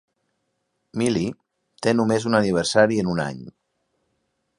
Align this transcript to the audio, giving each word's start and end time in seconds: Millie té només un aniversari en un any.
Millie 1.01 1.35
té 1.87 1.93
només 1.99 2.25
un 2.31 2.37
aniversari 2.39 2.99
en 3.03 3.11
un 3.15 3.21
any. 3.27 3.45